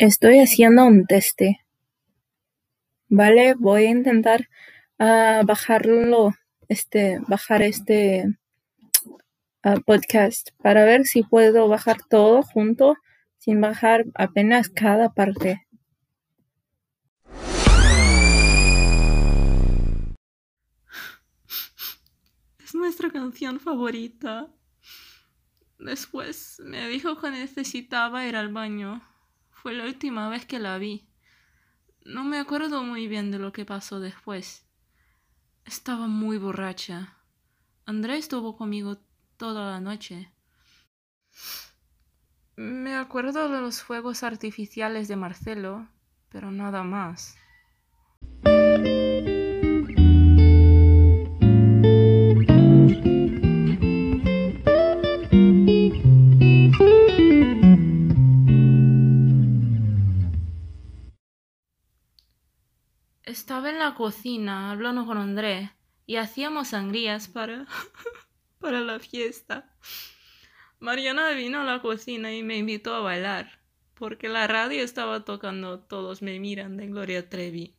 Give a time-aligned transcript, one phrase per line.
[0.00, 1.60] Estoy haciendo un teste.
[3.10, 4.48] Vale, voy a intentar
[4.98, 6.32] ah, bajarlo,
[6.70, 8.24] este, bajar este
[9.62, 12.96] ah, podcast para ver si puedo bajar todo junto
[13.36, 15.66] sin bajar apenas cada parte.
[22.64, 24.48] Es nuestra canción favorita.
[25.78, 29.02] Después me dijo que necesitaba ir al baño.
[29.62, 31.06] Fue la última vez que la vi.
[32.02, 34.66] No me acuerdo muy bien de lo que pasó después.
[35.66, 37.18] Estaba muy borracha.
[37.84, 38.96] André estuvo conmigo
[39.36, 40.32] toda la noche.
[42.56, 45.86] Me acuerdo de los fuegos artificiales de Marcelo,
[46.30, 47.36] pero nada más.
[63.30, 65.70] Estaba en la cocina hablando con André
[66.04, 67.64] y hacíamos sangrías para
[68.58, 69.72] para la fiesta.
[70.80, 73.60] Mariana vino a la cocina y me invitó a bailar,
[73.94, 77.76] porque la radio estaba tocando Todos me miran de Gloria Trevi.